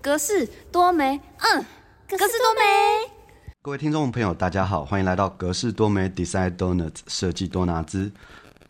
[0.00, 1.64] 格式多美，嗯，
[2.08, 3.10] 格式多美。
[3.60, 8.12] 各位听众朋友，大家好，欢迎来到格式多美 Design Donuts 设计多拿兹。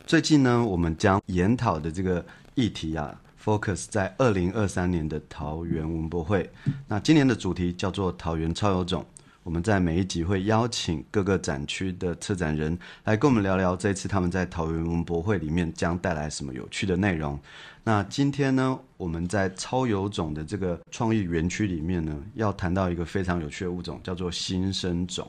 [0.07, 6.49] 最近呢，我们将研讨的这个议题啊，focus 在二零二三年的桃园文博会。
[6.87, 9.05] 那今年的主题叫做桃园超有种。
[9.49, 17.39] 我们在每一集会邀请各个展区的策展人来跟我们聊聊这次他们在桃园文博会里面将带来什么有趣的内容。
[17.83, 25.27] 那今天呢，我们在超有种的这个创意园区里面呢，要谈到一个非常有趣的物种，叫做新生种。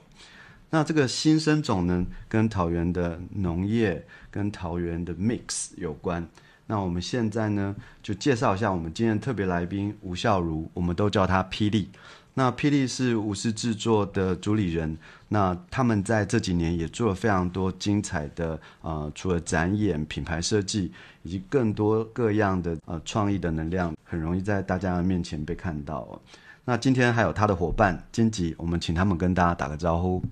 [0.68, 6.28] 那这个新生种呢，跟桃园的农业跟桃园的 mix 有关。
[6.66, 11.88] 那我们现在呢，就介绍一下我们今天特别来宾吴孝如，我们都叫他霹雳。
[12.34, 14.96] 那霹雳是舞狮制作的主理人，
[15.28, 26.20] 那他们在这几年也做了非常多精彩的呃，除了展演、品牌设计，以及更多各样的呃创意的能量，很容易在大家的面前被看到。
[26.64, 30.22] 那今天还有他的伙伴金吉，我们请他们跟大家打个招呼。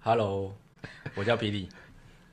[0.00, 0.54] Hello，
[1.14, 1.68] 我叫霹雳。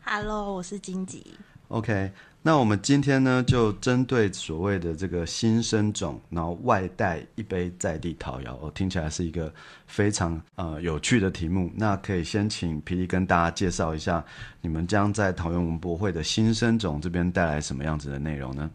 [0.04, 1.34] Hello，我是金吉。
[1.68, 2.12] OK。
[2.48, 9.52] 那我们今天呢，就针对所谓的这个新生种，然后外带一杯在地桃窑，哦，听起来是一个
[9.88, 11.72] 非常呃有趣的题目。
[11.74, 14.24] 那可以先请皮皮跟大家介绍一下，
[14.62, 18.70] 你们将在桃园文博会的新生种这边带来什么样子的内容呢？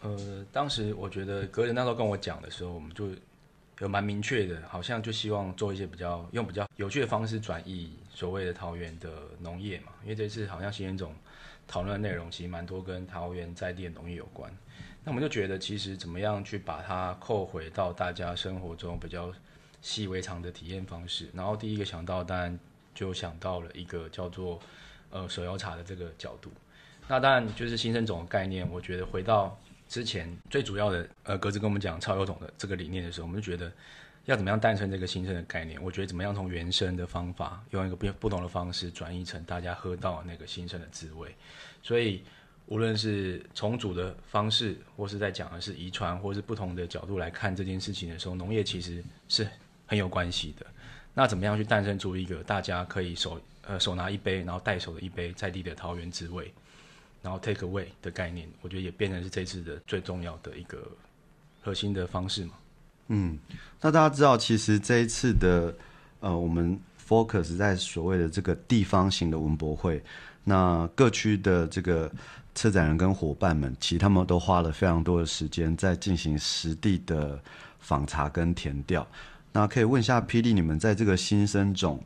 [0.00, 0.16] 呃，
[0.52, 3.08] 当时我觉得格人那时候跟我讲的时候，我们就
[3.80, 11.12] 有蛮明确的，好像就希望做一些比较用比较有趣的方式转移所谓的桃园的农业嘛，因为这次好像新生种。
[11.68, 14.50] 讨论的内容其实蛮多，跟桃园在地的农业有关。
[15.04, 19.32] 那我们就觉得，其实怎么样去把它扣回到大家生活中比较
[19.80, 21.28] 习以为常的体验方式。
[21.32, 22.58] 然后第一个想到，当然
[22.94, 24.58] 就想到了一个叫做
[25.10, 26.50] 呃手摇茶的这个角度。
[27.06, 28.68] 那当然就是新生种的概念。
[28.70, 33.72] 我觉得回到之前最主要的呃格子跟我们讲超有种的这个理念的时候，我们就觉得。
[34.24, 35.82] 要怎么样诞生这个新生的概念？
[35.82, 41.34] 我觉得怎么样从原生的方法，用一个不不同的方式转移成大家喝到那个新生的滋味。
[41.82, 42.22] 所以
[42.66, 49.48] 无论是重组的方式，或是在讲的是遗传，或是不同的角度来看这件事情的时候，农业其实是
[49.86, 50.66] 很有关系的。
[51.14, 56.52] 那怎么样去诞生出一个大家可以手呃手拿一杯，然后带手的一杯在地的桃园滋味，
[57.22, 60.86] 然后 take away 的概念，我觉得也变成是这次的最重要的一个
[61.60, 62.52] 核心的方式嘛。
[63.08, 63.38] 嗯，
[63.80, 65.74] 那大家知道，其实这一次的
[66.20, 66.78] 呃，我们
[67.08, 70.02] focus 在所谓的这个地方型的文博会，
[70.44, 72.10] 那各区的这个
[72.54, 77.40] 策展人跟伙伴们，其实他们都花了非常多的时间在进行实地的
[77.80, 79.06] 访查跟填调。
[79.52, 82.04] 那可以问一下霹雳，你们在这个新生种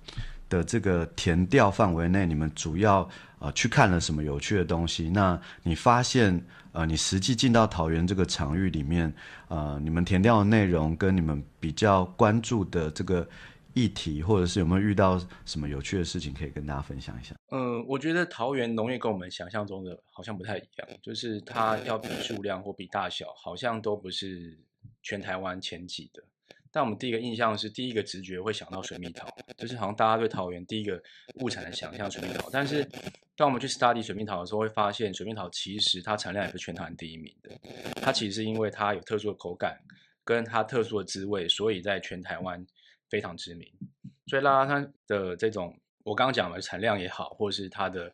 [0.53, 3.09] 的这个填调范围内，你们主要
[3.39, 5.09] 呃去看了什么有趣的东西？
[5.09, 6.45] 那你发现？
[6.75, 9.15] 呃，你实际进到桃园这个场域里面，
[9.49, 13.29] 呃，你们填调的内容跟你们比较关注的这个
[13.75, 17.35] 议题，或者是有没有遇到什么有趣的事情，可以跟大家分享一下？
[17.51, 24.59] 嗯，我觉得桃园农业跟我们想象中的好像不太一样，就是它要比数量或比大小，好像都不是
[25.03, 26.25] 全台湾前几的。
[26.73, 29.29] 但我们第一个印象是，第一个直觉会想到水蜜桃，
[29.59, 31.01] 就是好像大家对桃园第一个
[31.41, 32.49] 物产的想象水蜜桃。
[32.51, 32.83] 但是，
[33.37, 37.51] 当我们去 study 水蜜桃的时候，会发现水蜜桃其实它产量也是全台湾第一名的。
[38.01, 39.79] 它其实因为它有特殊的口感，
[40.25, 42.67] 跟它特殊的滋味，所以在全台湾
[43.11, 43.71] 非常知名。
[44.27, 48.13] 所以拉拉山的这种，我刚刚讲了产量也好，或是它的。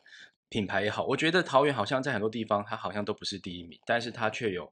[0.49, 4.71] 品牌也好，我觉得桃园好像在很多地方，它好像都不是第一名，但是它却有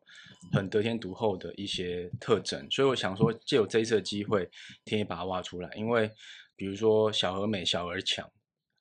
[0.52, 2.68] 很得天独厚的一些特征。
[2.72, 4.50] 所以我想说，借有这一次的机会，
[4.84, 5.72] 天也把它挖出来。
[5.76, 6.12] 因为
[6.56, 8.28] 比如说小而美、小而强，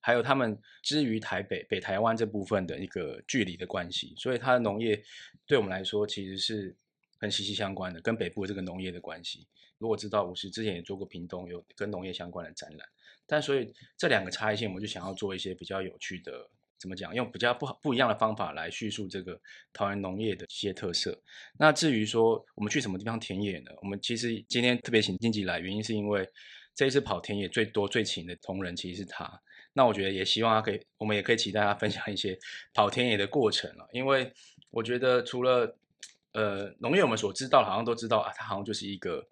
[0.01, 5.03] 还有他们之于台北、北台湾这部分的一个距离的关系，所以它的农业
[5.47, 6.75] 对我们来说其实是
[7.21, 9.47] 很息息相关的，跟北部这个农业的关系。
[9.77, 12.89] 如果知道，我是之前也做过屏东有跟农业相关的展览，
[13.27, 16.49] 但所以这两个差异性，我就想要做一些比较有趣的。
[16.79, 17.15] 怎么讲？
[17.15, 19.41] 用比较不好不一样的方法来叙述这个
[19.73, 21.19] 桃园农业的一些特色。
[21.59, 23.71] 那至于说我们去什么地方田野呢？
[23.83, 26.29] 我们其实今天特别请经济来，原因是因为
[26.75, 29.41] 这一次跑田野最多最勤的同仁其实是他。
[29.73, 32.39] 那我觉得也希望他可以，我们也可以期待他分享一些
[32.73, 33.89] 跑田野的过程了。
[33.93, 34.33] 因为
[34.71, 35.77] 我觉得除了
[36.33, 39.27] 呃农业，我们所知道好像都知道啊，它好像就是一个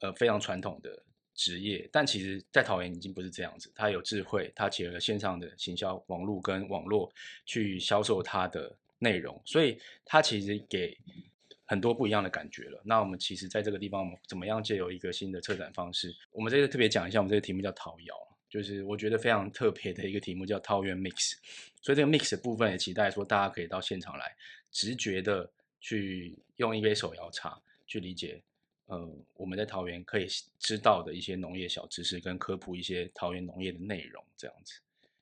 [0.00, 1.04] 呃非常传统的。
[1.40, 3.72] 职业，但其实，在桃园已经不是这样子。
[3.74, 7.10] 他有智慧，他结合线上的行销网络跟网络
[7.46, 10.94] 去销售他的内容，所以他其实给
[11.64, 12.78] 很多不一样的感觉了。
[12.84, 16.14] 那我们其实在这个地方，我们怎么样借由一个新的策展方式？
[16.30, 18.14] 我们这个特别讲一下，我们这个题目叫桃窑，
[18.50, 21.32] 就是我觉得非常特别的一个题目，叫桃园 mix。
[21.80, 24.36] 所以这个 mix 的部分也期待说，大家可以到现场来，
[24.70, 25.50] 直觉的
[25.80, 28.42] 去用一杯手摇茶去理解。
[28.90, 30.26] 呃我们在桃园可以
[30.58, 34.74] 知道的一些农业小知识，跟科普一些桃园农业的内容，这样子。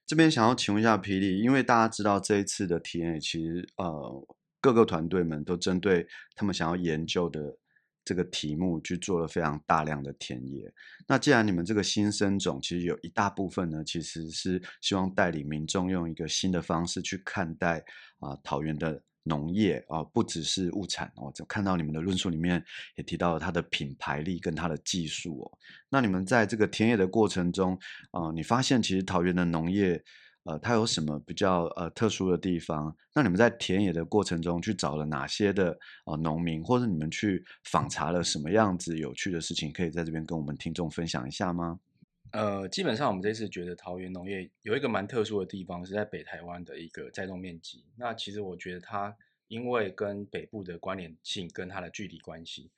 [0.07, 4.27] 这边想要请问一下霹雳，因为大家知道这一次的体验，其实呃
[4.59, 7.59] 各个团队们都针对他们想要研究的
[8.03, 10.73] 这个题目去做了非常大量的田野。
[11.07, 17.85] 那既然你们这个新生种其实有一大部分呢，其实是希望带领民众用一个新的方式去看待
[18.21, 19.03] 啊桃园的。
[19.23, 22.65] 农业啊，不只是物产哦，就看到你们的论述里面
[22.97, 25.59] 也提到了它的品牌力跟它的技术哦。
[25.89, 27.79] 那你们在这个田野的过程中
[28.11, 30.03] 啊，你发现其实桃园的农业
[30.45, 32.97] 呃，它有什么比较呃特殊的地方？
[33.15, 41.79] 那你们在田野的过程中去找了哪些的啊农民，或者你们去访查了什么样子有趣的事情，可以在这边跟我们听众分享一下吗？
[42.33, 47.85] 呃，基本上我们这次觉得桃园农业有一个蛮特殊的地方，是在北台湾的一个栽种面积。
[47.97, 49.17] 那其实我觉得它
[49.49, 52.71] 因为跟北部的关联性跟它的距离关系，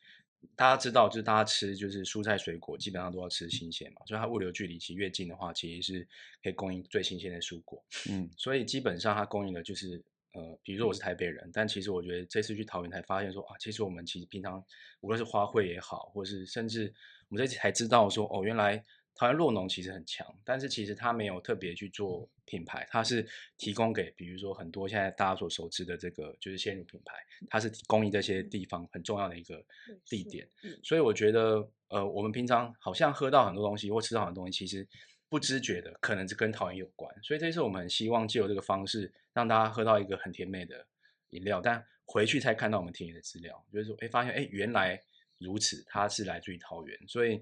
[0.54, 6.08] 大家知道就是大家吃就是蔬菜水果基本上都要吃新鲜嘛，所以它物流距离其实越近的话，其实是
[6.42, 7.82] 可以供应最新鲜的蔬果。
[8.08, 10.00] 嗯，所以基本上它供应的就是
[10.32, 14.64] 呃，比如说我是台北人，但其实我觉得这次去桃园才发现说啊，其实我们其实平常
[15.00, 16.94] 无论是花卉也好，或是甚至
[17.28, 18.84] 我们这次才知道说哦，原来。
[19.20, 23.28] 桃园洛农其实很强，但是其实它没有特别去做品牌，它是
[23.58, 27.14] 提供给比如说很多现在大家所熟知的这个就是鲜乳品牌，
[27.50, 29.62] 它是供应这些地方很重要的一个
[30.06, 30.48] 地点。
[30.82, 34.88] 所以我觉得，呃，我们平常好像喝到很多东西或吃到很多东西，其实
[35.28, 37.14] 不知觉的可能是跟桃园有关。
[37.22, 40.86] 所以这次我们很希望借由这个方式让大家喝到一个很甜美的
[41.32, 44.98] 饮料，但回去才看到我们田野的资料，就是说，哎，发现哎原来
[45.36, 46.98] 如此，它是来自于桃园。
[47.06, 47.38] 所以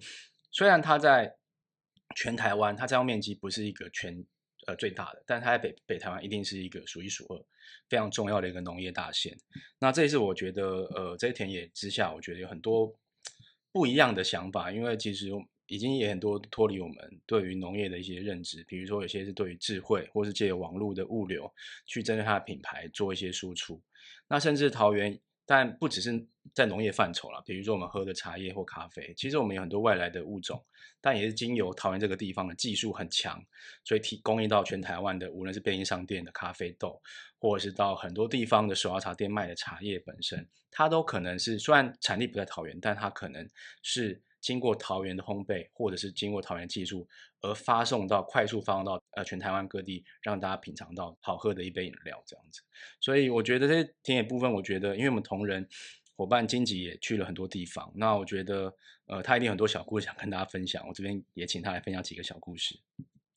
[0.51, 1.38] 虽然它在
[2.21, 4.25] 全台湾，它占用面积不是一个全
[4.67, 7.41] 呃最大的，但它在北北台湾一定是一个数一数二
[7.89, 9.39] 非常重要的一个农业大县。
[9.79, 10.65] 那这也是我觉得，
[10.97, 12.93] 呃，在田野之下，我觉得有很多
[13.71, 15.31] 不一样的想法，因为其实
[15.69, 21.49] 已经也很多脱离我们对于农业的一些认知，比如说有些是对于智慧，或是借由网络的物流
[21.87, 23.81] 去针对它的品牌做一些输出。
[24.27, 25.17] 那甚至桃园。
[25.51, 30.65] 但不只是在农业范畴了，比如说我们喝的茶叶或咖啡，其实我们有很多外来的物种，
[31.01, 33.43] 但也是经由桃园这个地方的技术很强，
[33.85, 37.01] 所以提供应到全台湾的，无论是便利商店的咖啡豆，
[37.39, 43.49] 或者是到很多地方的手摇茶店卖的茶叶本身，它都可能是虽然产地不在桃园，但它可能
[43.83, 44.23] 是。
[44.41, 47.07] 经过桃园的烘焙，或者是经过桃园技术
[47.41, 52.63] 而发送到快速发送到呃全台湾各地，让大家品尝到好喝的一杯饮料这样子。
[53.01, 55.69] 所以我觉得这些田野部分，我觉得因为我们同仁
[56.19, 58.75] 伙伴金吉也去了很多地方，那我觉得
[59.07, 60.87] 呃他一定很多小故事想跟大家分享。
[60.89, 62.79] 我这边也请他来分享几个小故事。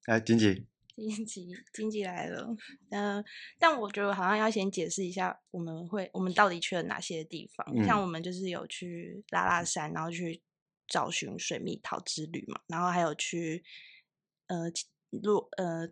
[0.07, 2.57] 哎，金吉，金吉，金吉来了。
[2.89, 3.23] 嗯，
[3.59, 7.85] 但我觉得好像要先解释一下，我们会我们到底去了哪些地方？
[7.85, 10.41] 像我们就是有去拉拉山，然后去。
[10.87, 13.63] 找寻水蜜桃之旅嘛，然后还有去
[14.47, 14.69] 呃
[15.23, 15.87] 乳呃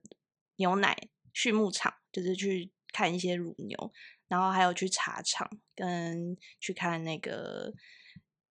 [0.58, 3.94] 牛奶畜牧场，就是去看一些乳牛，
[4.30, 7.74] 然后还有去茶厂跟去看那个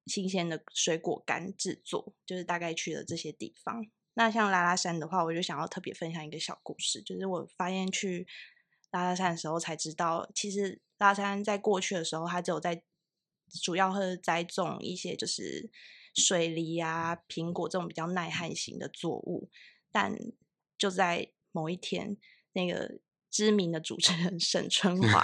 [0.06, 3.90] 新鲜的水果干制作，就是大概去了这些地方。
[4.16, 8.28] 那像拉拉山的话，我就想要特别分享一个小故事，就是我发现去
[8.92, 12.84] 拉拉山的时候才知道，其实拉山在过去的时候，它只有在
[13.64, 15.72] 主要会栽种一些就是。
[16.20, 19.52] 水梨啊，苹果这种比较耐旱型的作物，
[19.92, 20.18] 但
[20.76, 22.18] 就在某一天，
[22.54, 22.98] 那个
[23.30, 25.24] 知名的主持人沈春华，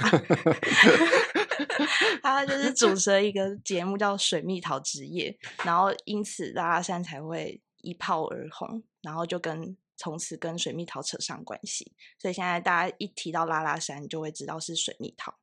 [2.22, 15.34] 他就是主持了一个节目叫《水蜜桃之夜》，然后因此拉拉山才会一炮而红，然后就跟从此跟水蜜桃扯上关系，所以现在大家一提到拉拉山，就会知道是水蜜桃，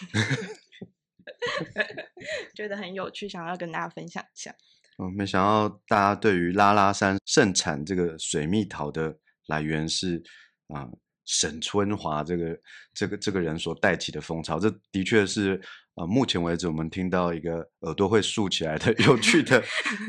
[2.54, 4.54] 觉得很有趣，想要跟大家分享一下。
[4.98, 10.22] 嗯，没想到大家对于拉拉山盛产这个水蜜桃的来源是
[10.68, 10.86] 啊
[11.32, 12.60] 沈春华这个
[12.92, 15.60] 这个这个人所带起的风潮，这的确是
[15.94, 19.62] 啊目前为止我们听到一个耳朵会竖起来的 有趣的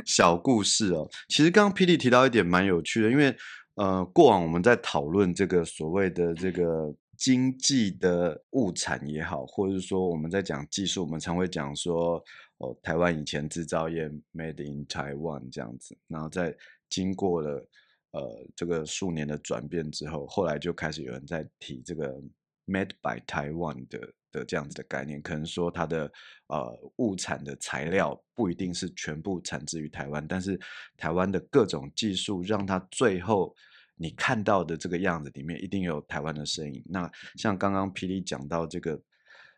[0.04, 1.08] 小故事哦。
[1.30, 3.36] 其实刚刚霹雳提到一点蛮有趣的，因为
[3.76, 12.24] 呃过往我们在讨论这个所谓的这个经济的物产也好，或者是说我们在讲技术，我们常会讲说。
[12.64, 16.56] 哦，台湾以前制造业 made in Taiwan 这样子，然后在
[16.88, 17.68] 经过了
[18.12, 22.22] 呃这个数年的转变之后，后来就开始有人在提这个
[22.68, 26.12] made by Taiwan 的的这样子的概念，可能说它的
[26.48, 30.60] 呃物产的材料不一定是全部产自于台湾，但是
[30.98, 33.56] 台湾的各种技术让它最后
[33.96, 36.84] 你看到的这个样子里面一定有台湾的身影。
[36.88, 39.02] 那像刚刚霹雳讲到这个。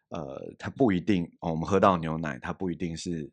[0.10, 1.28] 呃，它不一定。
[1.40, 3.28] 我们喝到牛奶，它不一定是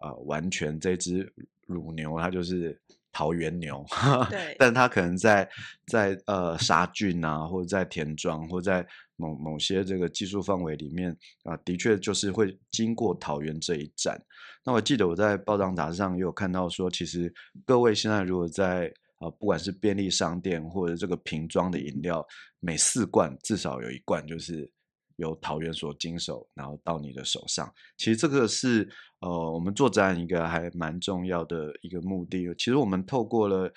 [0.00, 1.32] 呃完全这只
[1.64, 2.76] 乳牛它就是
[3.14, 3.82] 桃园牛，
[4.28, 5.48] 对 但它可能在
[5.86, 14.20] 在呃杀菌啊，或者在田庄，或者在某某些这个技术范围里面啊、的确就是会经过桃园这一站。
[14.64, 17.32] 那我记得我在报章杂志上也有看到说，其实
[17.64, 22.26] 各位现在如果在啊、不管是便利商店或者这个瓶装的饮料，
[22.60, 24.70] 每四罐至少有一罐就是
[25.16, 27.72] 由桃园所经手，然后到你的手上。
[27.96, 28.88] 其实这个是
[29.20, 32.52] 呃我们做展览一个还蛮重要的一个目的。
[32.56, 33.72] 其实我们透过了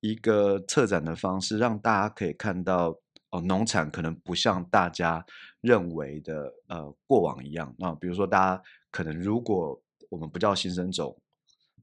[0.00, 2.98] 一个策展的方式，让大家可以看到
[3.30, 5.24] 哦，农产可能不像大家
[5.60, 7.74] 认为的呃过往一样。
[7.78, 11.16] 那比如说大家可能如果我们不叫新生种，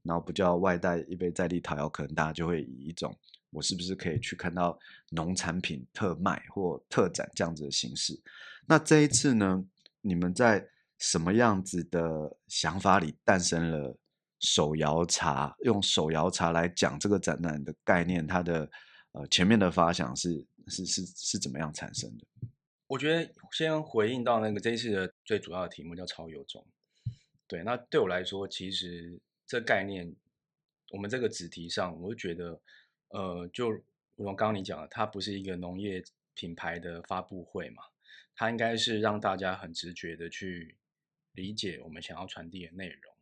[0.02, 3.14] 然后不叫外带一杯在地桃窑，可能大家就会以一种
[3.50, 4.78] 我是不是可以去看到
[5.10, 8.20] 农产品特卖或特展这样子的形式。
[8.66, 9.64] 那这一次呢，
[10.00, 13.96] 你们在什么样子的想法里诞生了
[14.40, 15.54] 手摇茶？
[15.60, 18.70] 用手摇茶来讲这个展览的概念，它的
[19.12, 22.26] 呃前面的发想是是是是怎么样产生的？
[22.86, 26.66] 我觉得先回应到那个这一次的最主要的题目叫超有种。
[27.46, 30.14] 对，那对我来说，其实这概念，
[30.90, 32.60] 我们这个子题上，我就觉得，
[33.10, 36.02] 呃，就如同刚刚你讲的，它不是一个农业
[36.34, 37.82] 品牌的发布会嘛，
[38.34, 40.76] 它应该是让大家很直觉的去
[41.32, 43.14] 理解我们想要传递的内容。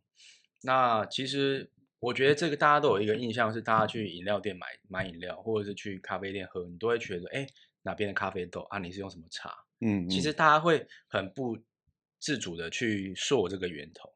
[0.63, 7.47] 那其实我觉得这个大家都有一个印象，是大家去饮料店买买饮料，或者是去咖啡店喝，你都会觉得，哎，
[7.83, 8.79] 哪边的咖啡豆啊？
[8.79, 9.55] 你是用什么茶？
[9.81, 11.59] 嗯，其实大家会很不
[12.19, 14.11] 自主的去溯这个源头，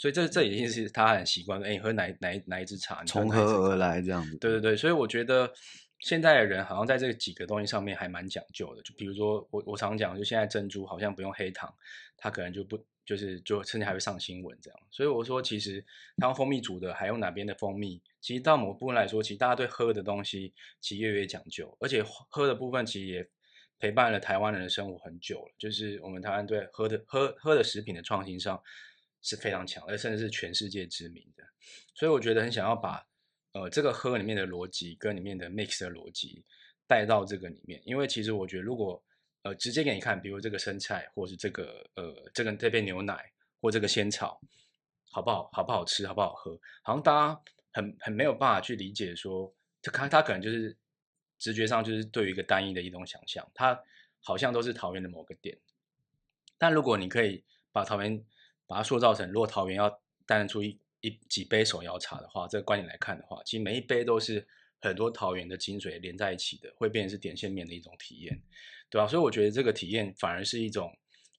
[0.00, 1.62] 所以这这已经是他很习惯。
[1.62, 3.04] 哎，你喝哪哪哪一支茶？
[3.04, 4.34] 从何而来这样子？
[4.38, 5.52] 对对对，所以我觉得
[5.98, 8.80] 现在的人好像在这几个东西上面还蛮讲究的。
[8.80, 11.70] 就比如说我我常讲，就现在珍珠好像不用黑糖，
[12.16, 14.80] 它可能就不就是就甚至还会上新闻这样。
[14.90, 15.84] 所以我说，其实
[16.16, 23.28] 它用蜂蜜煮的，还用哪边的蜂蜜，其实到某部分来说，其实大家对喝的东西其实越越讲究，而且喝的部分其实也
[23.78, 25.52] 陪伴了台湾人的生活很久了。
[25.58, 28.58] 就是我们台湾对喝的喝喝的食品的创新上
[29.22, 31.44] 是非常强，而甚至是全世界知名的。
[31.94, 33.06] 所以我觉得很想要把
[33.52, 36.44] 呃这个喝里面的逻辑跟里面的 mix 的逻辑
[36.86, 39.02] 带到这个里面，因为其实我觉得如果
[39.42, 44.40] 呃直接给你看，比如这个生菜，或是这个呃这个这杯牛奶或这个仙草，
[45.10, 50.76] 好不好好不好吃，好不好喝，好像大家很很没有办法去理解说，这它它可能就是
[51.38, 53.78] 直觉上就是对于一个单一的一种想象，它
[54.22, 55.58] 好像都是桃园的某个点，
[56.58, 58.24] 但如果你可以把桃园
[58.70, 59.90] 把它塑造成，如果桃园要
[60.26, 64.46] 诞生出一一几杯手摇茶的话，这个观点来看的话，其实每一杯都是
[64.80, 68.40] 很多桃园的精髓连在一起的，会变成是点线面的一种体验，
[68.88, 70.96] 对吧、所以我觉得这个体验反而是一种，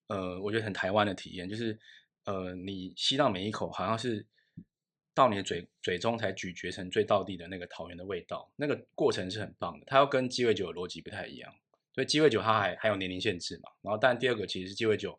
[0.07, 1.79] 呃，我觉得很台湾的体验，就是
[2.25, 4.25] 呃，你吸到每一口，好像是
[5.13, 9.85] 到你的嘴嘴中才咀嚼成最到地的那个桃园的味道，那个过程是很棒的。
[9.87, 11.53] 它要跟鸡尾酒的逻辑不太一样，
[11.95, 13.69] 所以鸡尾酒它还还有年龄限制嘛。
[13.81, 15.17] 然后，但第二个其实是鸡尾酒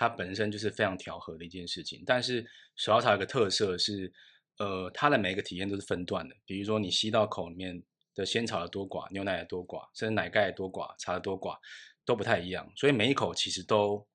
[0.00, 2.04] 它本身就是非常调和的一件事情。
[2.06, 4.12] 但是手摇茶有个特色是，
[4.58, 6.36] 呃，它的每一个体验都是分段的。
[6.46, 7.82] 比如说你吸到口里面
[8.14, 11.58] 的仙草的多寡、牛奶的多寡，甚至奶盖的多寡、茶的多寡
[12.04, 14.06] 都不太一样，所以每一口其实都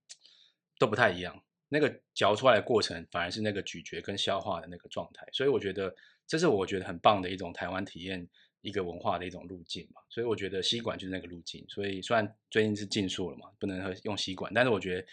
[0.79, 1.43] 都不太一样。
[1.67, 5.27] 那个嚼出来的过程，反而是那个咀嚼跟消化的那个状态。
[5.33, 5.93] 所以我觉得
[6.25, 8.25] 这是我觉得很棒的一种台湾体验
[8.61, 9.99] 一个文化的一种路径嘛。
[10.09, 11.65] 所以我觉得吸管就是那个路径。
[11.67, 15.07] 所以虽然最近是禁塑了嘛，不能喝用吸管，但是我觉得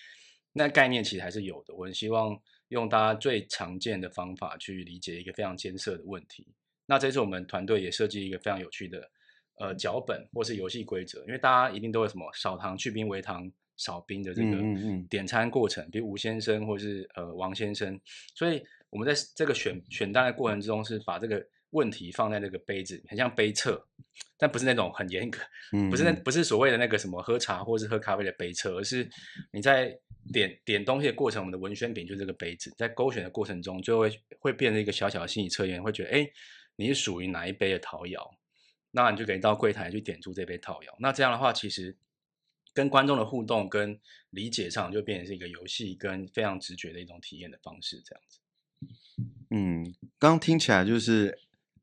[0.53, 1.75] 那概念其实还是有的。
[1.75, 2.39] 我很希望
[2.69, 6.47] 用大家最常见的方法去理解一个非常艰涩的问题。
[6.87, 9.11] 那这次我们团队也设计一个非常有趣的
[9.59, 13.51] 呃脚本或是游戏规则，因为大家一定都有什么少糖去冰为糖。
[13.77, 14.59] 少冰的这个
[15.09, 17.99] 点餐过程，比如吴先生或是呃王先生，
[18.35, 23.83] 所以我们在这个选选单的过程之中，是把这个问题放在那个杯子，很像杯测，
[24.37, 25.39] 但不是那种很严格，
[25.89, 29.09] 不是那嗯不是所谓的那个什么喝茶或是喝咖啡的杯测，而是
[29.51, 29.99] 你在
[30.33, 36.31] 点点东西的过程，我们的文宣品就是这个杯子，在勾选的过程中，就会会变成一个小小的心理测验，会觉得哎，
[36.77, 38.39] 你是属于哪一杯的陶窑，
[38.91, 40.97] 那你就可以到柜台去点出这杯陶窑。
[40.99, 41.97] 那这样的话，其实
[42.73, 43.99] 跟观众的互动跟
[44.31, 48.39] 理解上，就变成是一个游戏跟非常直觉的一种体验的方式，这样子。
[49.51, 49.85] 嗯，
[50.19, 51.37] 刚刚听起来就是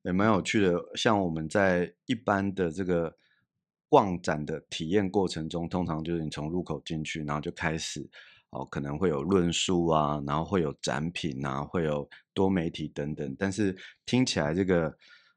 [0.03, 0.81] 也蛮有趣的。
[0.95, 3.15] 像我们在一般的这个
[3.89, 8.09] 逛展的体验过程中，通常就是你从入口进去，然后就开始
[8.51, 13.35] 哦，可能会有论述啊，然后会有展品啊，会有多媒体等等。
[13.37, 13.75] 但是
[14.05, 14.87] 听起来这个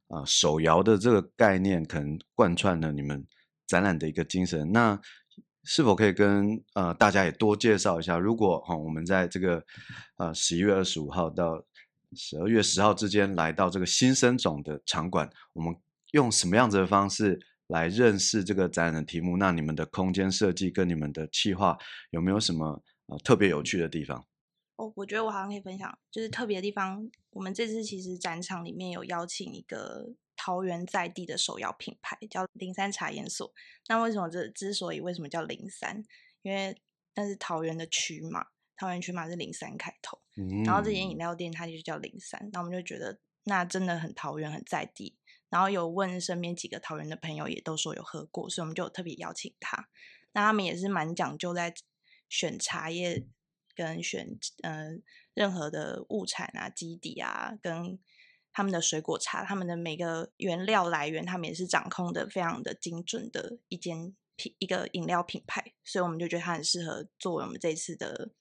[0.07, 3.27] 啊、呃手摇的这个概念，可能贯穿了你们
[3.67, 4.71] 展览的一个精神。
[4.71, 5.01] 那
[5.65, 8.19] 是否可以跟呃大家也多介绍一下？
[8.19, 9.63] 如果哈、我们在这个
[10.17, 11.63] 呃十一月二十五号到
[12.17, 15.75] 十二月十号之间来到这个新生种的场馆，我们
[16.13, 19.37] 用什么样子的方式来认识这个展览的题目？
[19.37, 21.77] 那你们的空间设计跟你们的企划
[22.11, 24.27] 有没有什么呃特别有趣的地方？
[24.77, 27.11] 哦，我觉得我好像可以分享，就是特别的地方。
[27.31, 33.53] 我们这次其实展场里面有邀请一个桃园在地的首要品牌，叫零三茶研所。
[33.89, 36.03] 那为什么这之所以为什么叫零三？
[36.43, 36.81] 因为
[37.15, 40.19] 那是桃园的区嘛，桃园区嘛是零三开头。
[40.65, 45.19] 然后这间饮料店它就叫零三，那我们就觉得那真的很桃园，很在地。
[45.51, 49.89] 然后有问身边几个桃园的朋友，也都说有喝过，所以我们就特别邀请他。
[50.33, 51.75] 那他们也是蛮讲究在
[52.31, 53.27] 选茶叶。
[53.77, 54.89] 跟选呃
[55.33, 57.99] 任何的物产啊基底啊，跟
[58.53, 68.33] 他们的水果茶，他们的每个原料来源，他们也是掌控的非常的精准的一间品一个饮料品牌，所以我们就觉得它很适合作为我们这次的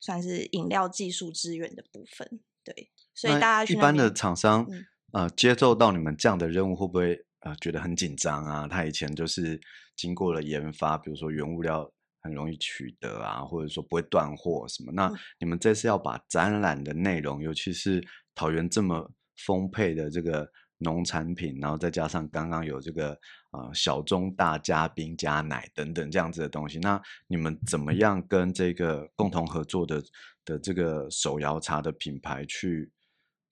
[0.00, 2.40] 算是饮料技术资源的部分。
[2.62, 4.66] 对，所以大家一般的厂商
[5.12, 8.66] 呃接受到你们这样的任务，会不会呃觉得很紧张啊？
[8.66, 9.60] 他以前就是
[9.94, 11.92] 经过了研发，比如说原物料。
[12.24, 14.90] 很容易取得啊，或者说不会断货什么。
[14.92, 18.02] 那你们这次要把展览的内容，尤其是
[18.34, 23.10] 桃园这么丰沛的这个农产品，然后再加上刚刚有这个
[23.50, 30.02] 呃小中大加冰加奶等等这样子的东西，那你们怎么样跟这个共同合作的
[30.46, 32.90] 的这个手摇茶的品牌去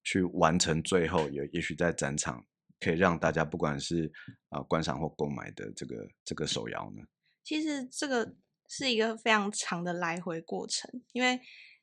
[0.02, 2.42] 去完成最后也也许在展场
[2.80, 4.10] 可以让大家不管是
[4.48, 7.02] 啊观赏或购买的这个这个手摇呢？
[7.44, 8.34] 其实这个。
[8.74, 11.38] 是一个非常长的来回过程，因为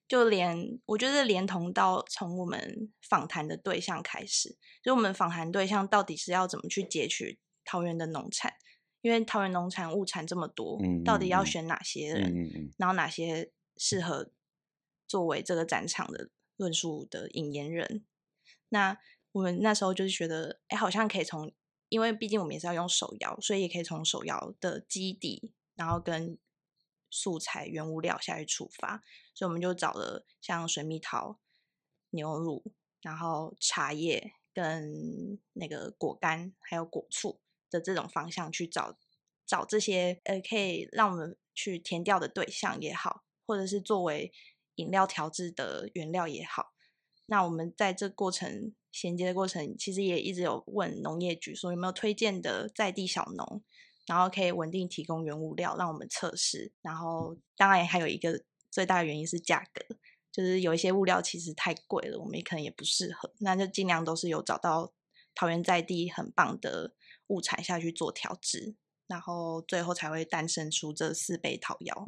[0.08, 8.56] 就连我觉得连同到从我们访谈的对象开始，就我们访谈对象到底是要怎么去截取桃园的农产，
[9.02, 14.32] 因为桃园农产物产这么多，到底要选哪些人，然后哪些适合
[15.08, 18.04] 作为这个展场的论述的引言人？
[18.70, 18.98] 那
[19.34, 21.54] 我们那时候就是觉得，哎，好像可以从，
[21.90, 26.36] 因为毕竟我们也是要用手摇，所以也可以从手摇的基底，然后跟
[27.10, 31.40] 素材原物料下去出发，所以我们就找了像水蜜桃、
[32.12, 38.98] 牛乳，然后茶叶跟那个果干，还有果醋的这种方向去找
[39.46, 44.32] 找这些呃，可以让我们去填掉的对象也好，或者是作为
[44.76, 46.74] 饮料调制的原料也好。
[47.26, 53.64] 那我们在这过程衔接的过程，其实也一直有问农业局说有没有推荐的在地小农。
[54.10, 58.42] 然后可以稳定提供原物料让我们测试，然后当然还有一个
[58.72, 59.86] 最大的原因是价格，
[60.32, 64.92] 就是有一些物料其实太贵了，我们也可能也不适合，那就尽量都是有找到
[65.36, 66.96] 桃园在地很棒的
[67.28, 68.74] 物产下去做调制，
[69.06, 72.08] 然后最后才会诞生出这四杯桃窑。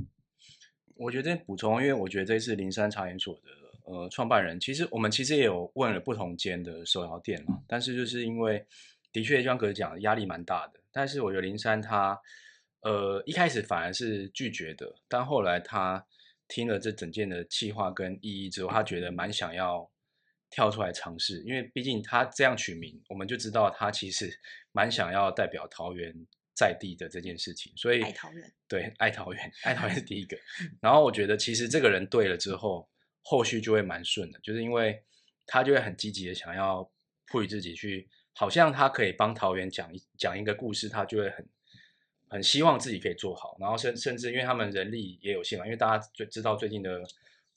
[0.96, 3.42] 我觉得补充，因为我觉得这次灵山茶研所的
[3.86, 8.66] 呃创办人，其实我们其实也有问了不同间的手摇店嘛，但是就是因为
[9.12, 10.80] 的确像哥讲，压力蛮大的。
[10.92, 12.20] 但是我觉得林珊他，
[12.82, 16.06] 呃，一开始反而是拒绝的，但后来他
[16.48, 19.90] 听了这整件的气划跟意义之后，他觉得蛮想要
[20.50, 24.38] 跳出来尝试，因为毕竟他这样取名，我们就知道他其实
[24.74, 26.14] 蛮想要代表桃园
[26.54, 30.38] 在地的这件事情，所以爱桃园，对，爱桃园，爱桃园是第一个。
[30.82, 32.90] 然后我觉得其实这个人对了之后，
[33.22, 35.02] 后续就会蛮顺的，就是因为
[35.46, 36.92] 他就会很积极的想要
[37.28, 38.10] 赋予自己去。
[38.34, 41.48] 好像他可以帮桃园讲一讲一个故事，他就会很
[42.30, 47.04] 很希望自己可以做好，然后甚甚至因为他们人力也有限嘛，因为大家最知道最近的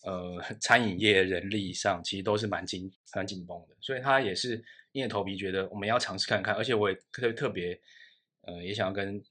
[0.03, 7.81] 呃餐饮业人力上其实都是蛮紧很紧绷的，所以他也是硬着头皮觉得我们要尝试看看，而且我也特特别
[8.43, 9.23] 呃也想要跟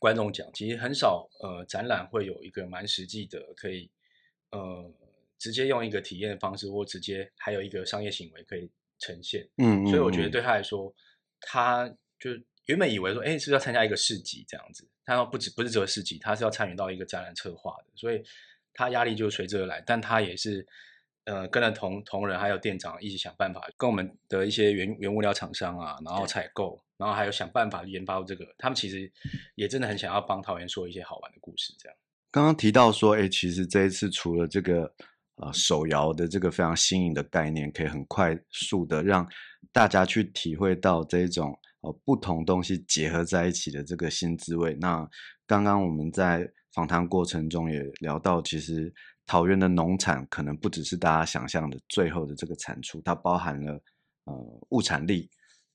[0.00, 3.90] 观众讲，其实很少呃展览会有一个蛮实际的可以
[4.50, 4.90] 呃
[5.38, 8.70] 直接用一个体验的方式，或直接还有一个商业行为可以。
[9.02, 10.94] 呈现，嗯，所以我觉得对他来说，
[11.40, 11.88] 他
[12.20, 12.30] 就
[12.66, 18.22] 原本以为说，哎，是要参加一个市集这样子，他说不止不是这个市集，他是要参与到一个展览策划的，所以
[18.72, 19.82] 他压力就随之而来。
[19.84, 20.64] 但他也是，
[21.24, 28.46] 呃，跟着同同仁还有店长一起想办法，跟我们的一些原原物料厂商啊，然后采购，然后还有想办法研发这个。
[28.56, 29.10] 他们其实
[29.56, 31.74] 也真的很想要帮桃园说一些好玩的故事。
[31.76, 31.98] 这样，
[32.30, 34.94] 刚刚提到说，哎，其实这一次除了这个。
[35.42, 39.26] 啊，手摇的这个非常新颖的概念，可以很快速的让
[39.72, 44.76] 大家去体会到这种呃不同东西结合在一起的这个新滋味。
[44.80, 45.04] 那
[45.44, 48.94] 刚刚我们在访谈过程中也聊到，其实
[49.26, 53.72] 桃园的农产可能不只是大家想象的最后的这个产出，它包含了
[54.26, 54.34] 呃
[54.68, 55.28] 物产力、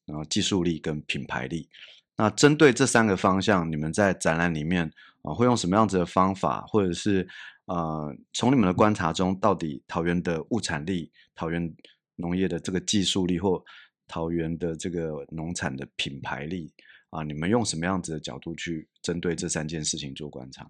[0.05, 1.67] 然后技术力跟品牌力。
[2.15, 4.89] 那针对这三个方向，你们在展览里面
[5.23, 7.27] 啊会用什么样子的方法，或者是？
[7.67, 11.73] 呃，从你们的观察中，到底桃园的物产力、桃园
[12.15, 13.63] 农业的这个技术力或
[14.07, 16.73] 桃园的这个农产的品牌力
[17.09, 20.65] 啊，你们用什么样子的角度去针对这三件事情做观察？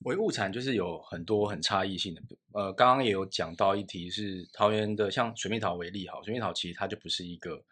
[0.00, 2.20] 为物产就是有很多很差异性的，
[2.52, 7.64] 呃，刚刚也有讲到一题是桃园的，像水蜜桃为例，哈，水蜜桃其实它就不是一个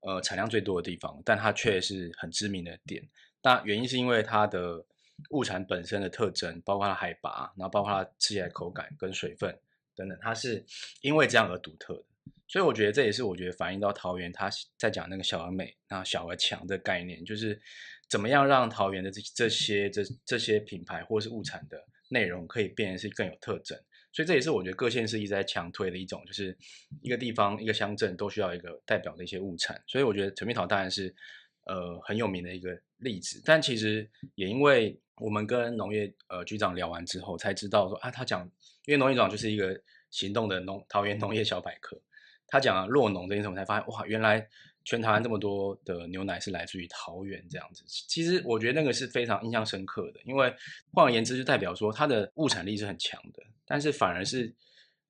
[0.00, 3.08] 呃产量最多的地方，但它却是很知名的点。
[3.40, 4.84] 那原因是因为它的
[5.30, 9.58] 物产本身的特征，包括它海拔，然后包括它吃起来口感跟水分
[9.94, 10.64] 等等，它是
[11.00, 12.04] 因为这样而独特的。
[12.48, 17.60] 所以我觉得这也是我觉得反映到桃园，他在讲那个小而美，那小而强的概念，就是
[18.08, 23.76] 怎么样让桃园的这这些这这些品牌或是物产的内容可以变得是更有特征。
[24.12, 26.56] 所以这也是我觉得各县市一直在强推的一种，就是
[27.02, 29.82] 一个地方一个乡镇都需要一个代表的一些物产。
[29.88, 31.12] 所以我觉得陈皮桃当然是
[31.64, 38.42] 呃很有名的一个例子，但其实也因为我们跟农业呃局长聊完之后才知道说啊，他讲
[38.84, 42.00] 因为农业局长就是一个行动的农桃园农业小百科。
[42.48, 44.46] 他讲弱农这件事，我才发现哇，原来
[44.84, 47.82] 全台湾这么多的牛奶是来自于桃园这样子。
[47.86, 50.54] 其实我觉得那个是非常印象深刻的，因为
[50.92, 54.54] 换而言之，就代表说它的物产力是很强的，但是反而是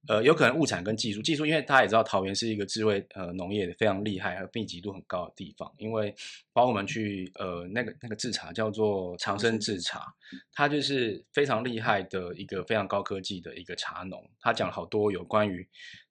[0.08, 6.14] 呃，有可能物产跟技术，技术，因为大家也知道桃园是一个智慧呃农业非常厉害和密集度很高的地方，因为
[6.52, 10.06] 包括我们去呃那个那个制茶叫做长生制茶，
[10.52, 15.68] 它就是非常厉害的一个非常高科技的一个茶农，他讲了好多有关于。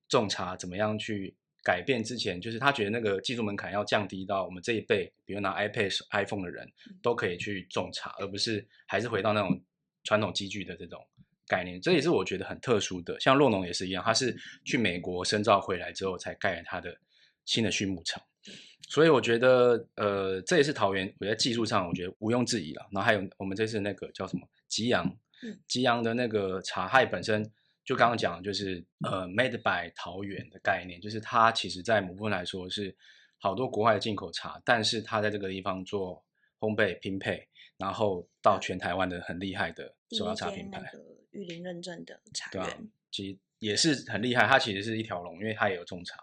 [0.07, 2.03] 种茶怎么样去改变？
[2.03, 9.59] 之前就是他觉得那个技术门槛要降低到我们这一辈，比如拿 iPad、iPhone 的人都可以去种茶，而不是还是回到那种
[10.03, 11.03] 传统机具的这种
[11.47, 11.79] 概念。
[11.81, 13.19] 这也是我觉得很特殊的。
[13.19, 16.95] 像洛农也是一样，他是去美国深造回来之后才盖了他的
[17.45, 18.21] 新的畜牧场。
[18.87, 22.87] 所以我觉得，呃，这也是桃园，我在技术上我觉得毋庸置疑了。
[22.91, 25.17] 然后还有我们这次那个叫什么吉阳，
[25.67, 27.51] 吉阳的那个茶害本身。
[27.83, 32.97] 就刚刚讲，就是呃，made by 桃园的概念，就是它其实在某部分来说是
[33.37, 36.25] 好多国外的进口茶，但是它在这个地方做
[36.59, 40.81] 烘焙拼配，然后到全台湾的很厉害的手摇茶品牌，
[41.35, 44.47] 玉林认证的茶园，其实也是很厉害。
[44.47, 46.17] 它其实是一条龙，因为它也有种茶。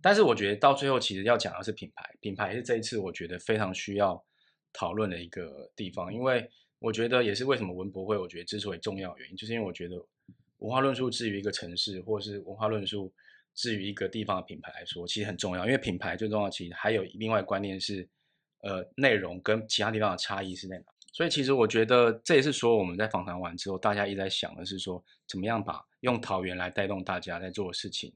[0.00, 4.24] 但是我觉得到最后，其实要讲的是品牌，品牌是这一次我觉得非常需要
[4.72, 6.48] 讨论的一个地方，因为
[6.78, 9.96] 我觉得也是为什么文博会我觉得之所以重要原因，就是因为我觉得。
[10.58, 13.12] 文化论述至于一个城市，或是文化论述
[13.52, 15.66] 至于一个地方的品牌来说，其实很重要。
[15.66, 18.08] 因为品牌最重要，其实还有另外观念是，
[18.60, 20.84] 呃，内容跟其他地方的差异是在哪。
[21.12, 28.12] 所以其实我觉得这也是说我们在访谈完之后，大家一直在想的是说，怎么样把用桃园来带动大家在做的事情，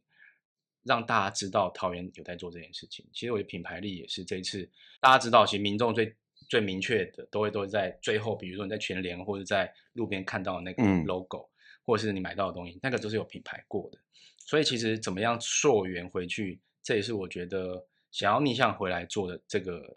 [0.83, 3.07] 让大家知道桃园有在做这件事情。
[3.13, 4.69] 其实我觉得品牌力也是这一次
[5.01, 6.17] 大家知道，其实民众最
[6.49, 11.49] 最明确的都会都在最后，比如说你在全联或者在路边看到那个 logo。
[11.89, 13.99] 或者是你买到的东西，那个都是有品牌过的，
[14.39, 19.97] 所以其实怎么样溯源回去，这也是我觉得想要逆向回来做的这个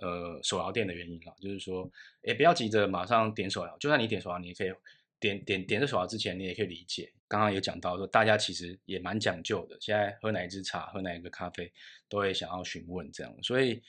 [0.00, 1.34] 呃手摇店的原因了。
[1.40, 1.90] 就是说，
[2.22, 4.72] 也不要急着马上点手摇，就算你点手摇，你也可以
[5.18, 7.12] 点点点这手摇之前，你也可以理解。
[7.28, 11.72] 刚刚也讲到说，大家其实也蛮讲究的，现在喝哪一支茶，喝哪一个咖啡，
[12.08, 13.34] 都会想要询问这样。
[13.42, 13.80] 所以，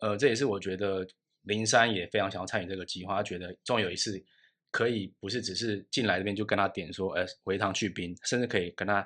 [0.00, 1.06] 呃，这也是我觉得
[1.42, 4.24] 林山也非常想要参与这个计划，他觉得终于有一次。
[4.70, 9.04] 可以不是只是进来这边就跟他点说，呃，回一趟去冰，甚至可以跟他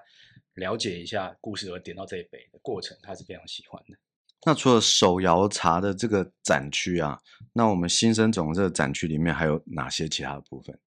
[0.54, 3.96] 了解一下故事而点到这一杯的过程，他是非常喜欢的。
[4.44, 7.18] 那除了手摇茶的这个展区啊，
[7.52, 10.78] 那我们新生种这个展区里面还有哪些其他的部分？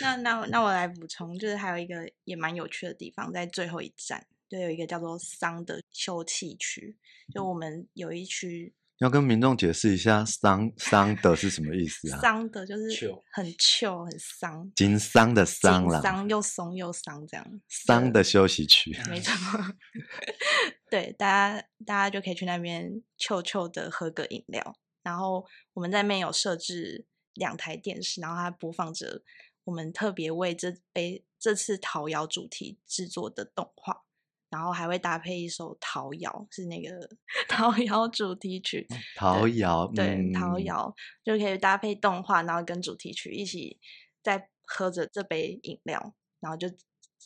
[0.00, 6.96] 那那那我来补充，就是还有一个也蛮有趣的地方，在最后一站，就有一个叫做桑的休憩区，
[7.32, 8.74] 就我们有一区。
[8.98, 12.18] 要跟民众解释一下“桑桑的”是什么意思啊？
[12.20, 17.60] 桑的就是很旧、很桑，经桑的桑了，桑又松又桑这样。
[17.68, 19.32] 桑的休息区，没错。
[20.90, 29.22] 对，大家大家就可以去那边臭臭的喝个饮料，然后我们在那边有设置两台电视，然后它播放着
[29.64, 34.04] 我们特别为这杯这次陶窑主题制作的动画。
[34.50, 37.06] 然后还会搭配一首陶窑，是那个
[37.50, 38.86] 陶窑主题曲。
[39.14, 43.78] 陶窑，对，陶谣就可以搭配动画，然后跟主题曲一起
[44.22, 46.66] 在喝着这杯饮料，然后就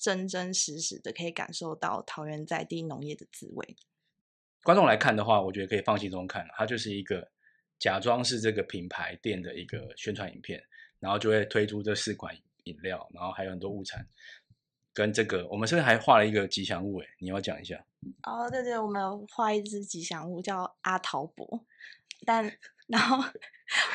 [0.02, 3.76] 真真实实的可以感受到桃园在地农业的滋味。
[4.64, 7.30] 观众来看的话，我觉得可以放心中看，它就是一个
[7.78, 10.60] 假装是这个品牌店的一个宣传影片，
[10.98, 12.34] 然后就会推出这四款
[12.64, 14.04] 饮料，然后还有很多物产。
[14.92, 17.00] 跟这个，我们是不是还画了一个吉祥物？
[17.00, 17.82] 哎，你要讲一下。
[18.24, 21.64] 哦，对对，我们画一只吉祥物叫阿桃伯，
[22.26, 22.44] 但
[22.88, 23.16] 然后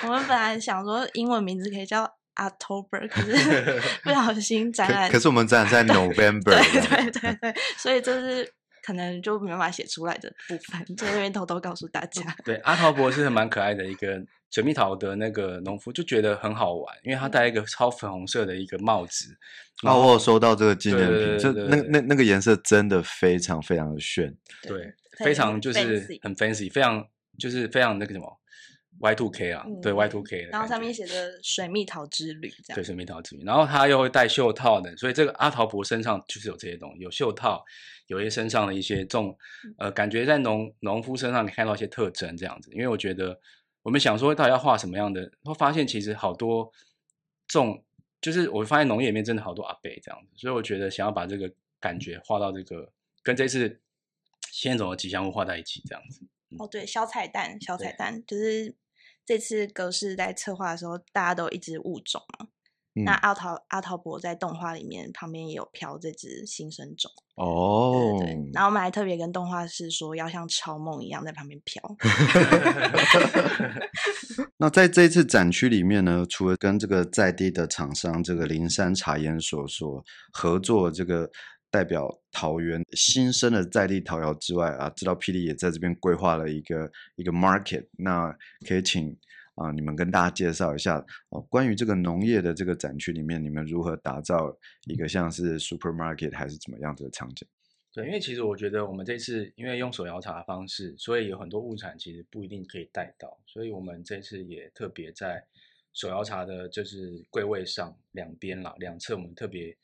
[0.03, 5.11] 我们本来想说英文名字可以叫 October，可是 不小心展览。
[5.11, 6.43] 可是我们展览在 November。
[6.43, 8.49] 对对对对，所以就是
[8.83, 12.23] 可能就没办法写出来的部分，在那边偷偷告诉大家。
[12.45, 19.37] 对，阿桃伯是蛮可爱的一个水蜜桃的那个农夫，就觉得很好玩，因为他戴一个超粉红色的一个帽子。
[19.83, 24.35] 啊，我有收到这个纪念品，就那那那个颜色真的非常非常的炫。
[24.63, 24.77] 对，
[25.17, 27.05] 很非常就是很 fancy，非常
[27.37, 28.39] 就是非常那个什么
[28.99, 30.49] Y two K 啊，对嗯 Y two K 的。
[30.49, 32.83] 然后上面写着“水蜜桃之旅”这样对，。
[32.83, 37.63] 水蜜桃之旅，然后他又会戴袖套的，所以这个阿桃伯身上就是有这些东西，有袖套，
[38.07, 39.37] 有一些身上的一些这种
[39.77, 42.71] 呃，感觉在农农夫身上你看到一些特征这样子。
[42.73, 43.39] 因为我觉得
[43.83, 46.71] 我们想说到底要画什么样的，会发现其实好多
[47.47, 47.83] 这种，
[48.19, 53.79] 就是我发现农业里面真的好多阿贝这样子，所以我觉得想要把这个感觉画到这个跟这次
[54.51, 56.21] 先总的吉祥物画在一起这样子。
[56.57, 58.73] 哦，对，小彩蛋，小彩蛋就是
[59.27, 62.47] 这次格式在策划的时候，大家都一直物种嘛。
[63.05, 68.51] 那嗯阿桃阿桃伯在动画里面旁边也有飘这只新生种，哦对对对。
[68.53, 71.79] 然后我们还特别跟动画师说，要像超梦一样在旁边飘。
[74.57, 81.29] 那在这一次展区里面呢，除了跟这个在地的厂商这个灵山茶研所所合作，这个
[81.69, 88.35] 代表桃园新生的在地桃窑之外啊，知道霹雳也在这边规划了一个一个 market，那
[88.67, 89.17] 可以请
[89.55, 97.47] 啊你们跟大家介绍一下哦，关于这个农业的这个展区里面，你们如何打造一个像是 supermarket 还是怎么样子的场景？
[97.93, 105.43] 对，因为其实我觉得我们这次因为用手摇茶的方式，所以有很多物产其实不一定可以带到，所以我们这次也特别在
[105.93, 109.75] 手摇茶的就是柜位上两边啦，两侧我们特别，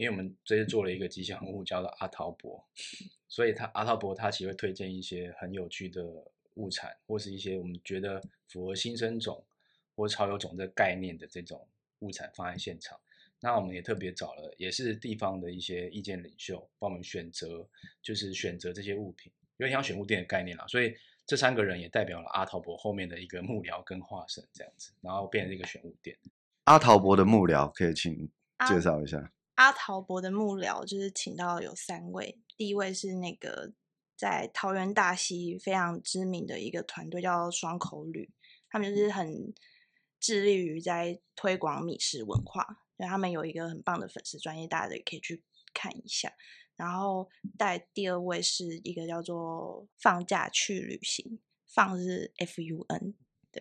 [0.00, 2.64] 因为我们这次做了一个吉祥物叫做阿陶伯，
[3.28, 6.02] 所以他阿陶伯他其实会推荐一些很有趣的
[6.54, 9.44] 物产，或是一些我们觉得符合新生种
[9.94, 12.98] 或潮有种这个概念的这种物产放在现场。
[13.40, 17.68] 那我们也特别找了，也是地方的一些意见领袖，帮我们选择，
[18.00, 20.66] 就是选择这些物品，有点像选物店的概念啦。
[20.66, 20.94] 所以
[21.26, 26.16] 这三个人也代表了阿陶伯后面的一个幕僚跟化身这样子，然后变成一个选物店。
[26.64, 28.30] 阿陶伯的幕僚可以请
[28.66, 29.30] 介绍一下。
[29.60, 33.70] 阿陶伯的幕僚就是请到有三位，第一位是那个
[34.16, 38.30] 在桃园大溪非常知名的一个团队叫双口旅，
[38.70, 39.52] 他们就是很
[40.18, 45.44] 致力于在推广米食文化，对他们有一个很棒的粉丝专业，大家也可以去
[45.74, 46.32] 看一下。
[46.74, 53.14] 然后带第二位是一个叫做放假去旅行，放是 F U N，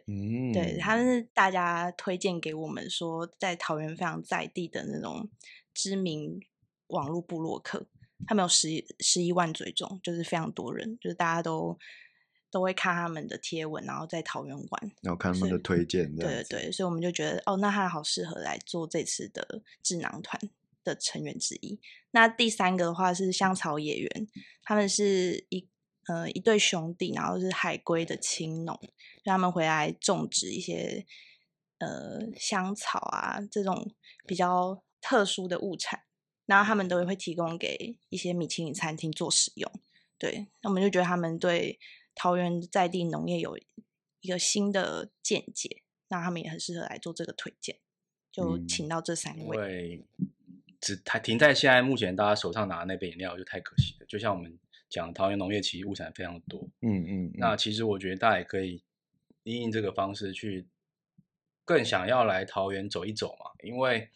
[0.07, 5.29] 嗯，对，他们是大家推荐给我们说，在桃园非常在地的那种
[5.73, 6.39] 知名
[6.88, 7.88] 网络部落客，
[8.27, 11.77] 他们有十十一万追踪，就是非常多人，就是大家都
[12.51, 14.91] 都会看他们的贴文，然后在桃园玩。
[15.01, 20.41] 然后看他们的推荐，对对对，所以我们就觉得，哦，那他好适合来做这次的智囊团
[20.84, 21.79] 的成员之一。
[22.12, 24.27] 那第三个的话是香草野园，
[24.63, 25.67] 他们是一
[26.08, 28.77] 呃一对兄弟，然后是海龟的青农，
[29.23, 31.05] 让他们回来种植一些
[31.77, 33.93] 呃香草啊这种
[34.25, 36.03] 比较特殊的物产，
[36.45, 39.71] 然后他们都会提供给一些米其林餐厅做使用。
[40.17, 41.79] 对，那我们就觉得他们对
[42.13, 43.57] 桃园在地农业有
[44.19, 47.79] 一个新的见解，那他们也很适合来做这个推荐，
[48.31, 49.57] 就嗯请到这三因位。
[49.57, 50.05] 为
[50.81, 54.05] 只还停在现在目前大家手上拿的那杯饮料就太可惜了。
[54.07, 54.57] 就像我们
[54.89, 58.81] 讲，桃园农业其实物产非常多，嗯嗯，那其实我觉得大家也可以
[59.43, 60.67] 因应这个方式去
[61.65, 64.09] 更想要来桃园走一走嘛，因为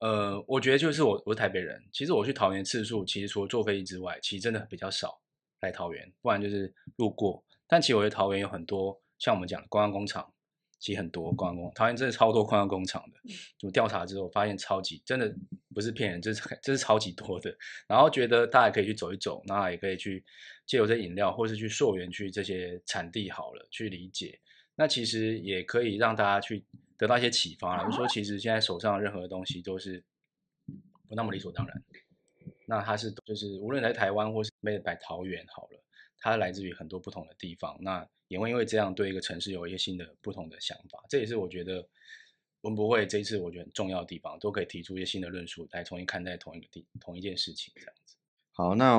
[0.00, 5.20] 呃，我觉得就是我我是台北人，其实我去桃园次数其实除了坐飞机之外，其实真的比较少
[5.60, 7.44] 来桃园，不然就是路过。
[7.68, 10.32] 但其实我觉得桃园有很多像我们讲的观光工厂，
[10.78, 13.34] 其实很多观光工，桃园真的超多观光工厂的。
[13.62, 15.30] 我调查之后发现超级真的
[15.74, 17.54] 不是骗人，这是这是超级多的。
[17.86, 20.24] 然后觉得大家可以去走一走，那也可以去
[20.64, 24.40] 借由这饮料，或是去溯源去这些产地好了，去理解。
[24.80, 26.64] 那其实也可以让大家去
[26.96, 30.02] 得到一些启发了，就是说其实现在手上任何东西都是
[31.06, 31.82] 不那么理所当然。
[32.66, 35.84] 那它是就是无论在台湾或是被摆桃园好了，
[36.16, 41.04] 它来自于很多不同的地方，那也会因为这样对一个城市有一些新的不同的想法。
[41.10, 41.86] 这也是我觉得
[42.62, 48.16] 文博会这一次我觉得很重要的地方，都可以提出一些新的论述来重新看待同一个地同一件事情这样子。
[48.52, 48.98] 好，那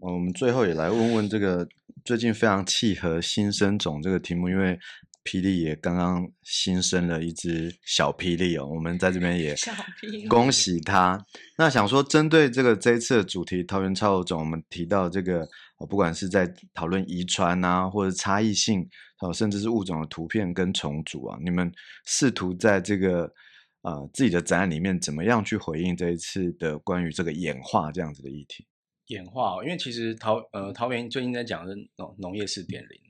[0.00, 1.68] 我们最后也来问问这个
[2.04, 4.78] 最近非常契合新生种这个题目，因为
[5.24, 9.56] 霹雳也刚刚新生了一只小霹雳哦，我们在这边也
[10.28, 11.18] 恭喜他。
[11.56, 18.86] 那想说，针对这个这一次的主题桃园超有种，我们提到这个，哦，不管是在讨论遗传啊，或者差异性，
[19.20, 21.72] 哦，甚至是物种的图片跟重组啊，你们
[22.04, 23.32] 试图在这个
[23.80, 28.66] 呃自己的展览里面，怎么样去回应这一次的关于这个演化这样子的议题？
[29.06, 33.00] 演化，哦因为其实桃呃桃园最近在讲的是农农业四点零，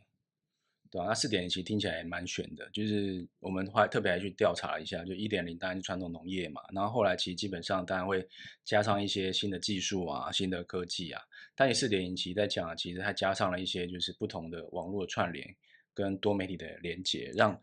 [0.90, 1.06] 对吧？
[1.06, 8.26] 那四点零其实听起来也蛮玄的，就是我们还特别还去调查了一下，就一点零当然是传统农业嘛，然后后来其实基本上当然会
[8.64, 11.22] 加上一些新的技术啊、新的科技啊，
[11.54, 15.54] 但你四点零其实在讲，其实它加上了一些就是不同的网络串联
[15.92, 17.60] 跟多媒体的连接，让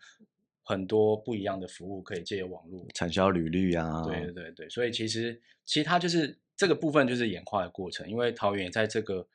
[0.64, 9.28] 很多不一样的服务可以借由网络产销履历啊，对对对对，所以其实其实它就是这个部分就是演化的过程，因为桃园也在这个，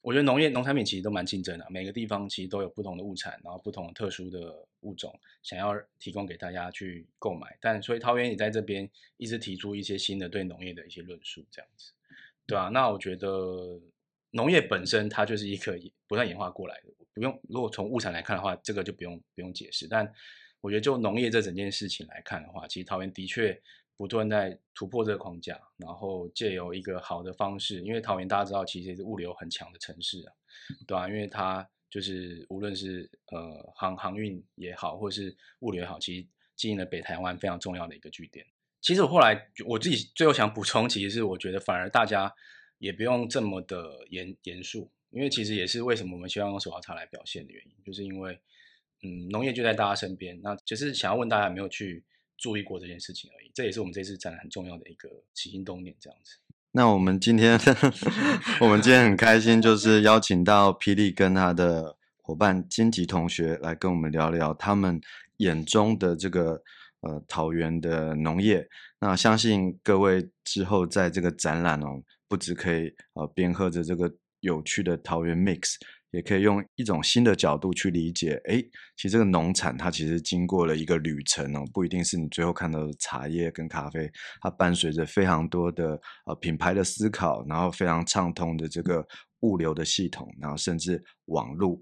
[0.00, 11.92] 我觉得农业农产品其实都蛮竞争的，每个地方其实都有不同的物产，然后不同的特殊的物种想要提供给大家去购买，但所以桃园也在这边一直提出一些新的对农业的一些论述，这样子，
[12.48, 13.80] 对啊，那我觉得
[14.32, 20.12] 农业本身它就是一个不断演化过来的，不用如果从物产来看的话，这个就不用不用解释，但。
[20.62, 23.56] 我觉得就农业这整件事情来看的话，其实桃园的确
[23.96, 30.32] 不断在突破这个框架，然后借由一个好的方式，因为桃园大家知道其实也是物流很强的城市啊，
[30.86, 38.44] 对啊，因为它就是无论是呃航航运也好，或是物流也好，其实经营了北台湾非常重要的一个据点。
[38.80, 42.32] 其实我后来我自己最后想补充，其实是我觉得反而大家
[42.78, 48.38] 也不用这么的严严肃，因为其实也是为什么我们希望用手摇茶来表现的原因，就是因为。
[49.02, 52.02] 嗯，农业就在大家身边，那只是想要问大家有没有去
[52.36, 53.50] 注意过这件事情而已。
[53.54, 56.36] 这也是我们这次展览很重要的一个起心动念，这样子。
[56.72, 57.58] 那我们今天，
[58.60, 65.00] 我们今天很开心，就是邀请到霹雳跟他的伙伴金吉同学来跟我们聊聊他们
[65.38, 66.62] 眼中的这个
[67.00, 68.68] 呃桃园的农业。
[69.00, 75.76] 那相信各位之后在这个展览哦，不只可以呃边喝着这个有趣的桃园 mix。
[76.16, 78.56] 也可以用一种新的角度去理解，哎，
[78.96, 89.06] 其实这个农产它其实经过了一个旅程哦，不一定是你最后看到的茶叶跟咖啡，它伴随着非常多的呃品牌的思考，然后非常畅通的这个
[89.40, 91.78] 物流的系统，然后甚至网络，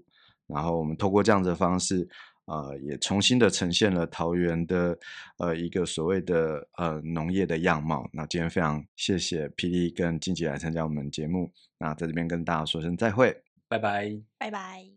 [0.47, 2.05] 然后我们透过这样子的方式，
[2.47, 4.97] 呃，也重新的呈现了桃园的
[5.37, 8.05] 呃一个所谓的呃农业的样貌。
[8.11, 13.44] 那今天非常谢谢霹雳跟静姐来参加我们节目，那在这边跟大家说声再会。
[13.67, 14.94] 拜拜，拜拜。